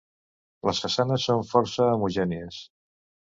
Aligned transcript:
Les 0.69 0.79
façanes 0.85 1.25
són 1.31 1.43
força 1.51 1.91
homogènies. 1.99 2.59